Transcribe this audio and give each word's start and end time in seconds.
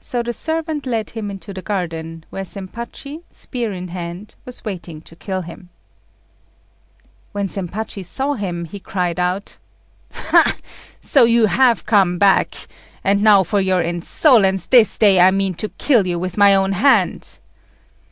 So 0.00 0.20
the 0.20 0.32
servant 0.32 0.84
led 0.84 1.10
him 1.10 1.30
into 1.30 1.54
the 1.54 1.62
garden, 1.62 2.24
where 2.30 2.42
Zempachi, 2.42 3.22
spear 3.30 3.70
in 3.70 3.86
hand, 3.86 4.34
was 4.44 4.64
waiting 4.64 5.00
to 5.02 5.14
kill 5.14 5.42
him. 5.42 5.68
When 7.30 7.46
Zempachi 7.46 8.02
saw 8.04 8.32
him, 8.34 8.64
he 8.64 8.80
cried 8.80 9.20
out 9.20 9.58
"Ha! 10.12 10.56
so 11.00 11.22
you 11.22 11.46
have 11.46 11.86
come 11.86 12.18
back; 12.18 12.66
and 13.04 13.22
now 13.22 13.44
for 13.44 13.60
your 13.60 13.80
insolence, 13.80 14.66
this 14.66 14.98
day 14.98 15.20
I 15.20 15.30
mean 15.30 15.54
to 15.54 15.68
kill 15.68 16.04
you 16.04 16.18
with 16.18 16.36
my 16.36 16.52
own 16.56 16.72
hand." 16.72 17.38